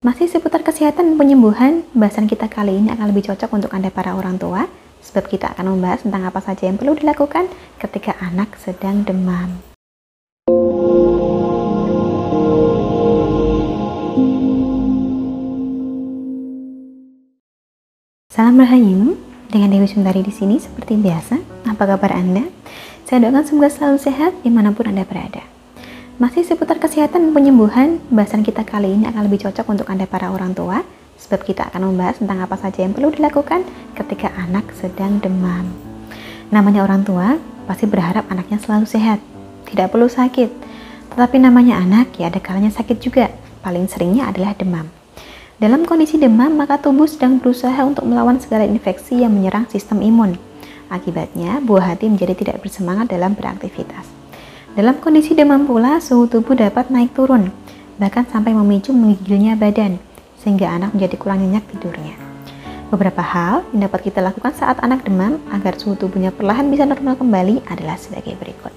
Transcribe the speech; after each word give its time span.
Masih 0.00 0.32
seputar 0.32 0.64
kesehatan 0.64 1.12
dan 1.12 1.16
penyembuhan, 1.20 1.84
bahasan 1.92 2.24
kita 2.24 2.48
kali 2.48 2.72
ini 2.72 2.88
akan 2.88 3.12
lebih 3.12 3.28
cocok 3.28 3.52
untuk 3.52 3.68
Anda 3.76 3.92
para 3.92 4.16
orang 4.16 4.40
tua, 4.40 4.64
sebab 5.04 5.28
kita 5.28 5.52
akan 5.52 5.76
membahas 5.76 6.08
tentang 6.08 6.24
apa 6.24 6.40
saja 6.40 6.72
yang 6.72 6.80
perlu 6.80 6.96
dilakukan 6.96 7.52
ketika 7.76 8.16
anak 8.16 8.56
sedang 8.56 9.04
demam. 9.04 9.60
Salam 18.32 18.56
Rahayu, 18.56 19.20
dengan 19.52 19.68
Dewi 19.68 19.84
Sundari 19.84 20.24
di 20.24 20.32
sini 20.32 20.56
seperti 20.56 20.96
biasa. 20.96 21.36
Apa 21.68 21.84
kabar 21.84 22.16
Anda? 22.16 22.48
Saya 23.04 23.28
doakan 23.28 23.44
semoga 23.44 23.68
selalu 23.68 24.00
sehat 24.00 24.32
di 24.40 24.48
mana 24.48 24.72
pun 24.72 24.88
Anda 24.88 25.04
berada. 25.04 25.59
Masih 26.20 26.44
seputar 26.44 26.76
kesehatan 26.76 27.24
dan 27.24 27.32
penyembuhan, 27.32 27.96
bahasan 28.12 28.44
kita 28.44 28.60
kali 28.60 28.92
ini 28.92 29.08
akan 29.08 29.24
lebih 29.24 29.40
cocok 29.40 29.64
untuk 29.72 29.88
Anda 29.88 30.04
para 30.04 30.28
orang 30.28 30.52
tua, 30.52 30.84
sebab 31.16 31.40
kita 31.48 31.72
akan 31.72 31.88
membahas 31.88 32.20
tentang 32.20 32.44
apa 32.44 32.60
saja 32.60 32.84
yang 32.84 32.92
perlu 32.92 33.08
dilakukan 33.08 33.64
ketika 33.96 34.28
anak 34.36 34.68
sedang 34.76 35.16
demam. 35.24 35.72
Namanya 36.52 36.84
orang 36.84 37.08
tua, 37.08 37.40
pasti 37.64 37.88
berharap 37.88 38.28
anaknya 38.28 38.60
selalu 38.60 38.84
sehat, 38.84 39.16
tidak 39.72 39.96
perlu 39.96 40.12
sakit. 40.12 40.52
Tetapi 41.16 41.40
namanya 41.40 41.80
anak, 41.80 42.12
ya 42.20 42.28
ada 42.28 42.36
kalanya 42.36 42.68
sakit 42.68 43.00
juga, 43.00 43.32
paling 43.64 43.88
seringnya 43.88 44.28
adalah 44.28 44.52
demam. 44.52 44.92
Dalam 45.56 45.88
kondisi 45.88 46.20
demam, 46.20 46.52
maka 46.52 46.76
tubuh 46.76 47.08
sedang 47.08 47.40
berusaha 47.40 47.80
untuk 47.80 48.04
melawan 48.04 48.36
segala 48.36 48.68
infeksi 48.68 49.24
yang 49.24 49.32
menyerang 49.32 49.72
sistem 49.72 50.04
imun. 50.04 50.36
Akibatnya, 50.92 51.64
buah 51.64 51.96
hati 51.96 52.12
menjadi 52.12 52.36
tidak 52.36 52.60
bersemangat 52.60 53.08
dalam 53.08 53.32
beraktivitas. 53.32 54.19
Dalam 54.70 55.02
kondisi 55.02 55.34
demam 55.34 55.66
pula, 55.66 55.98
suhu 55.98 56.30
tubuh 56.30 56.54
dapat 56.54 56.94
naik 56.94 57.10
turun, 57.10 57.50
bahkan 57.98 58.22
sampai 58.22 58.54
memicu 58.54 58.94
menggigilnya 58.94 59.58
badan, 59.58 59.98
sehingga 60.38 60.70
anak 60.70 60.94
menjadi 60.94 61.18
kurang 61.18 61.42
nyenyak 61.42 61.66
tidurnya. 61.74 62.14
Beberapa 62.86 63.18
hal 63.18 63.66
yang 63.74 63.90
dapat 63.90 64.06
kita 64.06 64.22
lakukan 64.22 64.54
saat 64.54 64.78
anak 64.78 65.02
demam 65.02 65.42
agar 65.50 65.74
suhu 65.74 65.98
tubuhnya 65.98 66.30
perlahan 66.30 66.70
bisa 66.70 66.86
normal 66.86 67.18
kembali 67.18 67.66
adalah 67.66 67.98
sebagai 67.98 68.38
berikut. 68.38 68.70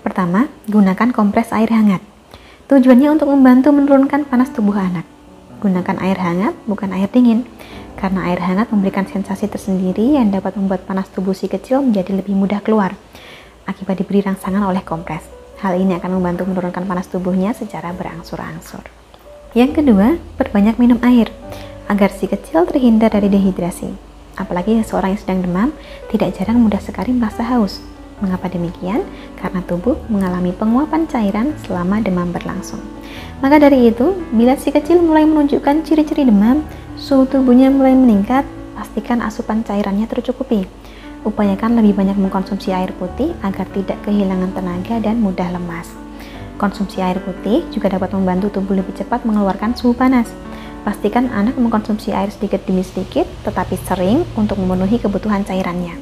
Pertama, 0.00 0.48
gunakan 0.64 1.12
kompres 1.12 1.52
air 1.52 1.68
hangat. 1.76 2.00
Tujuannya 2.72 3.20
untuk 3.20 3.28
membantu 3.28 3.68
menurunkan 3.76 4.24
panas 4.24 4.48
tubuh 4.48 4.80
anak. 4.80 5.04
Gunakan 5.60 5.96
air 6.08 6.16
hangat, 6.16 6.56
bukan 6.64 6.88
air 6.96 7.12
dingin, 7.12 7.44
karena 8.00 8.32
air 8.32 8.40
hangat 8.40 8.72
memberikan 8.72 9.04
sensasi 9.04 9.44
tersendiri 9.44 10.16
yang 10.16 10.32
dapat 10.32 10.56
membuat 10.56 10.88
panas 10.88 11.12
tubuh 11.12 11.36
si 11.36 11.52
kecil 11.52 11.84
menjadi 11.84 12.16
lebih 12.16 12.32
mudah 12.32 12.64
keluar 12.64 12.96
akibat 13.68 14.00
diberi 14.00 14.24
rangsangan 14.24 14.64
oleh 14.64 14.80
kompres. 14.80 15.22
Hal 15.60 15.76
ini 15.76 16.00
akan 16.00 16.16
membantu 16.16 16.48
menurunkan 16.48 16.88
panas 16.88 17.06
tubuhnya 17.12 17.52
secara 17.52 17.92
berangsur-angsur. 17.92 18.80
Yang 19.52 19.84
kedua, 19.84 20.16
perbanyak 20.40 20.80
minum 20.80 20.96
air 21.04 21.28
agar 21.92 22.08
si 22.08 22.24
kecil 22.24 22.64
terhindar 22.64 23.12
dari 23.12 23.28
dehidrasi. 23.28 23.92
Apalagi 24.40 24.80
seorang 24.86 25.12
yang 25.12 25.20
sedang 25.20 25.40
demam, 25.44 25.68
tidak 26.08 26.32
jarang 26.38 26.62
mudah 26.62 26.80
sekali 26.80 27.12
merasa 27.12 27.44
haus. 27.44 27.84
Mengapa 28.24 28.50
demikian? 28.50 29.02
Karena 29.38 29.62
tubuh 29.62 29.98
mengalami 30.10 30.54
penguapan 30.54 31.06
cairan 31.06 31.54
selama 31.66 32.02
demam 32.02 32.30
berlangsung. 32.30 32.82
Maka 33.42 33.62
dari 33.62 33.90
itu, 33.90 34.14
bila 34.34 34.58
si 34.58 34.70
kecil 34.70 35.02
mulai 35.02 35.26
menunjukkan 35.26 35.86
ciri-ciri 35.86 36.26
demam, 36.26 36.62
suhu 36.98 37.26
tubuhnya 37.26 37.70
mulai 37.70 37.94
meningkat, 37.94 38.46
pastikan 38.78 39.22
asupan 39.22 39.66
cairannya 39.66 40.06
tercukupi 40.06 40.70
upayakan 41.26 41.78
lebih 41.78 41.98
banyak 41.98 42.18
mengkonsumsi 42.18 42.70
air 42.70 42.94
putih 42.94 43.34
agar 43.42 43.66
tidak 43.74 43.98
kehilangan 44.06 44.54
tenaga 44.54 45.02
dan 45.02 45.18
mudah 45.18 45.50
lemas. 45.50 45.90
Konsumsi 46.58 46.98
air 46.98 47.22
putih 47.22 47.62
juga 47.70 47.94
dapat 47.94 48.10
membantu 48.14 48.58
tubuh 48.58 48.74
lebih 48.74 48.94
cepat 48.98 49.22
mengeluarkan 49.22 49.78
suhu 49.78 49.94
panas. 49.94 50.26
Pastikan 50.82 51.30
anak 51.30 51.54
mengkonsumsi 51.54 52.10
air 52.10 52.34
sedikit 52.34 52.66
demi 52.66 52.82
sedikit, 52.82 53.26
tetapi 53.46 53.78
sering 53.86 54.26
untuk 54.34 54.58
memenuhi 54.58 54.98
kebutuhan 54.98 55.46
cairannya. 55.46 55.94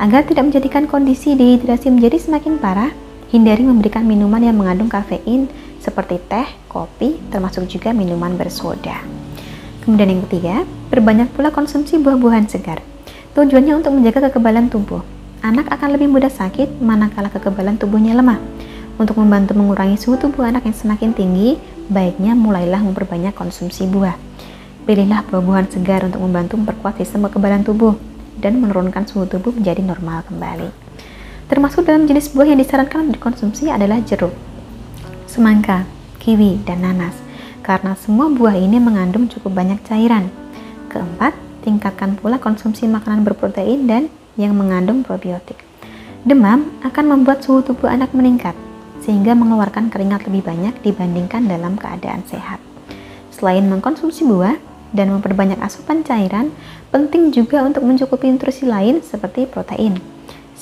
Agar 0.00 0.24
tidak 0.24 0.48
menjadikan 0.48 0.88
kondisi 0.88 1.36
dehidrasi 1.36 1.92
menjadi 1.92 2.16
semakin 2.16 2.56
parah, 2.56 2.92
hindari 3.28 3.64
memberikan 3.64 4.08
minuman 4.08 4.40
yang 4.40 4.56
mengandung 4.56 4.88
kafein 4.88 5.48
seperti 5.82 6.16
teh, 6.30 6.48
kopi, 6.70 7.20
termasuk 7.28 7.68
juga 7.68 7.92
minuman 7.92 8.32
bersoda. 8.38 9.02
Kemudian 9.82 10.14
yang 10.14 10.22
ketiga, 10.30 10.62
perbanyak 10.88 11.28
pula 11.34 11.50
konsumsi 11.50 11.98
buah-buahan 11.98 12.46
segar. 12.46 12.80
Tujuannya 13.32 13.80
untuk 13.80 13.96
menjaga 13.96 14.28
kekebalan 14.28 14.68
tubuh. 14.68 15.00
Anak 15.40 15.72
akan 15.72 15.96
lebih 15.96 16.12
mudah 16.12 16.28
sakit 16.28 16.84
manakala 16.84 17.32
kekebalan 17.32 17.80
tubuhnya 17.80 18.12
lemah. 18.12 18.36
Untuk 19.00 19.16
membantu 19.16 19.56
mengurangi 19.56 19.96
suhu 19.96 20.20
tubuh 20.20 20.44
anak 20.44 20.68
yang 20.68 20.76
semakin 20.76 21.16
tinggi, 21.16 21.56
baiknya 21.88 22.36
mulailah 22.36 22.84
memperbanyak 22.84 23.32
konsumsi 23.32 23.88
buah. 23.88 24.20
Pilihlah 24.84 25.24
buah-buahan 25.32 25.72
segar 25.72 26.04
untuk 26.04 26.20
membantu 26.20 26.60
memperkuat 26.60 27.00
sistem 27.00 27.24
kekebalan 27.24 27.64
tubuh 27.64 27.96
dan 28.36 28.60
menurunkan 28.60 29.08
suhu 29.08 29.24
tubuh 29.24 29.56
menjadi 29.56 29.80
normal 29.80 30.28
kembali. 30.28 30.68
Termasuk 31.48 31.88
dalam 31.88 32.04
jenis 32.04 32.36
buah 32.36 32.52
yang 32.52 32.60
disarankan 32.60 33.08
untuk 33.08 33.16
dikonsumsi 33.16 33.72
adalah 33.72 33.96
jeruk, 34.04 34.36
semangka, 35.24 35.88
kiwi, 36.20 36.60
dan 36.68 36.84
nanas, 36.84 37.16
karena 37.64 37.96
semua 37.96 38.28
buah 38.28 38.60
ini 38.60 38.76
mengandung 38.76 39.24
cukup 39.24 39.56
banyak 39.56 39.80
cairan. 39.88 40.28
Keempat, 40.92 41.32
tingkatkan 41.62 42.18
pula 42.18 42.42
konsumsi 42.42 42.90
makanan 42.90 43.22
berprotein 43.22 43.86
dan 43.86 44.10
yang 44.34 44.58
mengandung 44.58 45.06
probiotik. 45.06 45.56
Demam 46.22 46.70
akan 46.82 47.04
membuat 47.06 47.42
suhu 47.42 47.62
tubuh 47.62 47.90
anak 47.90 48.14
meningkat, 48.14 48.54
sehingga 49.02 49.34
mengeluarkan 49.34 49.90
keringat 49.90 50.26
lebih 50.30 50.46
banyak 50.46 50.74
dibandingkan 50.82 51.46
dalam 51.50 51.74
keadaan 51.74 52.22
sehat. 52.26 52.62
Selain 53.34 53.66
mengkonsumsi 53.66 54.22
buah 54.22 54.54
dan 54.94 55.10
memperbanyak 55.10 55.58
asupan 55.58 56.06
cairan, 56.06 56.54
penting 56.94 57.34
juga 57.34 57.66
untuk 57.66 57.82
mencukupi 57.82 58.30
nutrisi 58.30 58.68
lain 58.68 59.02
seperti 59.02 59.50
protein. 59.50 59.98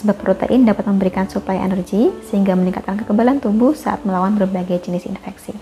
Sebab 0.00 0.16
protein 0.16 0.64
dapat 0.64 0.88
memberikan 0.88 1.28
suplai 1.28 1.60
energi 1.60 2.08
sehingga 2.24 2.56
meningkatkan 2.56 3.04
kekebalan 3.04 3.36
tubuh 3.36 3.76
saat 3.76 4.00
melawan 4.08 4.32
berbagai 4.32 4.88
jenis 4.88 5.04
infeksi. 5.04 5.52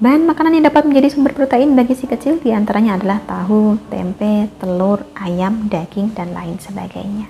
Bahan 0.00 0.24
makanan 0.24 0.56
yang 0.56 0.64
dapat 0.64 0.88
menjadi 0.88 1.12
sumber 1.12 1.36
protein 1.36 1.76
bagi 1.76 1.92
si 1.92 2.08
kecil 2.08 2.40
di 2.40 2.56
antaranya 2.56 2.96
adalah 2.96 3.20
tahu, 3.20 3.76
tempe, 3.92 4.48
telur, 4.56 5.04
ayam, 5.12 5.68
daging, 5.68 6.16
dan 6.16 6.32
lain 6.32 6.56
sebagainya. 6.56 7.28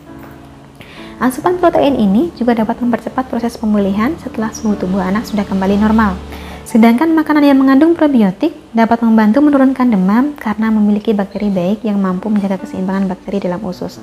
Asupan 1.19 1.59
protein 1.59 1.99
ini 1.99 2.31
juga 2.39 2.55
dapat 2.55 2.79
mempercepat 2.79 3.27
proses 3.27 3.59
pemulihan 3.59 4.15
setelah 4.23 4.55
suhu 4.55 4.79
tubuh 4.79 5.03
anak 5.03 5.27
sudah 5.27 5.43
kembali 5.51 5.83
normal. 5.83 6.15
Sedangkan 6.63 7.11
makanan 7.11 7.51
yang 7.51 7.59
mengandung 7.59 7.99
probiotik 7.99 8.55
dapat 8.71 9.03
membantu 9.03 9.43
menurunkan 9.43 9.91
demam 9.91 10.39
karena 10.39 10.71
memiliki 10.71 11.11
bakteri 11.11 11.51
baik 11.51 11.83
yang 11.83 11.99
mampu 11.99 12.31
menjaga 12.31 12.63
keseimbangan 12.63 13.11
bakteri 13.11 13.43
dalam 13.43 13.59
usus. 13.67 13.99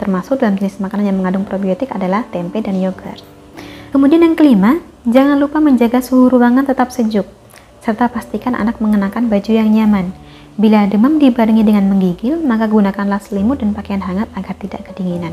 Termasuk 0.00 0.40
dalam 0.40 0.56
jenis 0.56 0.80
makanan 0.80 1.12
yang 1.12 1.20
mengandung 1.20 1.44
probiotik 1.44 1.92
adalah 1.92 2.24
tempe 2.32 2.64
dan 2.64 2.80
yogurt. 2.80 3.20
Kemudian 3.92 4.24
yang 4.24 4.32
kelima, 4.32 4.80
jangan 5.04 5.36
lupa 5.36 5.60
menjaga 5.60 6.00
suhu 6.00 6.32
ruangan 6.32 6.64
tetap 6.64 6.88
sejuk 6.88 7.28
serta 7.86 8.10
pastikan 8.10 8.58
anak 8.58 8.82
mengenakan 8.82 9.30
baju 9.30 9.52
yang 9.54 9.70
nyaman. 9.70 10.10
Bila 10.58 10.90
demam 10.90 11.22
dibarengi 11.22 11.62
dengan 11.62 11.86
menggigil, 11.86 12.42
maka 12.42 12.66
gunakanlah 12.66 13.22
selimut 13.22 13.62
dan 13.62 13.70
pakaian 13.70 14.02
hangat 14.02 14.26
agar 14.34 14.58
tidak 14.58 14.82
kedinginan. 14.90 15.30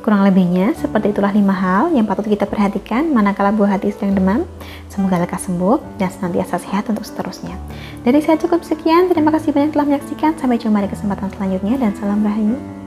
Kurang 0.00 0.24
lebihnya, 0.24 0.72
seperti 0.76 1.12
itulah 1.12 1.32
lima 1.32 1.52
hal 1.52 1.92
yang 1.92 2.08
patut 2.08 2.24
kita 2.24 2.48
perhatikan 2.48 3.12
manakala 3.12 3.52
buah 3.52 3.76
hati 3.76 3.92
sedang 3.92 4.16
demam. 4.16 4.40
Semoga 4.88 5.20
lekas 5.20 5.44
sembuh 5.44 6.00
dan 6.00 6.08
senantiasa 6.08 6.60
sehat 6.60 6.88
untuk 6.88 7.04
seterusnya. 7.04 7.56
Dari 8.04 8.20
saya 8.24 8.40
cukup 8.40 8.64
sekian, 8.64 9.12
terima 9.12 9.32
kasih 9.32 9.52
banyak 9.52 9.76
telah 9.76 9.84
menyaksikan. 9.84 10.36
Sampai 10.40 10.60
jumpa 10.60 10.84
di 10.84 10.92
kesempatan 10.92 11.28
selanjutnya 11.36 11.80
dan 11.80 11.92
salam 11.96 12.20
rahayu. 12.20 12.83